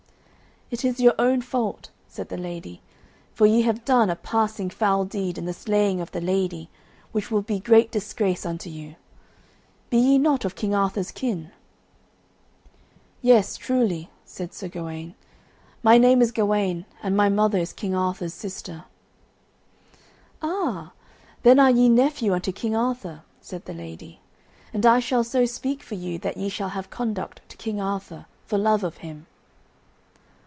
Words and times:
"It 0.73 0.85
is 0.85 1.01
your 1.01 1.15
own 1.19 1.41
fault," 1.41 1.89
said 2.07 2.29
the 2.29 2.37
lady, 2.37 2.81
"for 3.33 3.45
ye 3.45 3.63
have 3.63 3.83
done 3.83 4.09
a 4.09 4.15
passing 4.15 4.69
foul 4.69 5.03
deed 5.03 5.37
in 5.37 5.43
the 5.43 5.51
slaying 5.51 5.99
of 5.99 6.13
the 6.13 6.21
lady, 6.21 6.69
which 7.11 7.29
will 7.29 7.41
be 7.41 7.59
great 7.59 7.91
disgrace 7.91 8.45
unto 8.45 8.69
you. 8.69 8.95
Be 9.89 9.97
ye 9.97 10.17
not 10.17 10.45
of 10.45 10.55
King 10.55 10.73
Arthur's 10.73 11.11
kin?" 11.11 11.51
"Yes, 13.21 13.57
truly," 13.57 14.09
said 14.23 14.53
Sir 14.53 14.69
Gawaine. 14.69 15.13
"My 15.83 15.97
name 15.97 16.21
is 16.21 16.31
Gawaine, 16.31 16.85
and 17.03 17.17
my 17.17 17.27
mother 17.27 17.57
is 17.57 17.73
King 17.73 17.93
Arthur's 17.93 18.33
sister." 18.33 18.85
"Ah, 20.41 20.93
then 21.43 21.59
are 21.59 21.69
ye 21.71 21.89
nephew 21.89 22.33
unto 22.33 22.53
King 22.53 22.77
Arthur," 22.77 23.23
said 23.41 23.65
the 23.65 23.73
lady, 23.73 24.21
"and 24.73 24.85
I 24.85 25.01
shall 25.01 25.25
so 25.25 25.45
speak 25.45 25.83
for 25.83 25.95
you 25.95 26.17
that 26.19 26.37
ye 26.37 26.47
shall 26.47 26.69
have 26.69 26.89
conduct 26.89 27.41
to 27.49 27.57
King 27.57 27.81
Arthur, 27.81 28.25
for 28.45 28.57
love 28.57 28.85
of 28.85 28.99
him." 29.03 29.27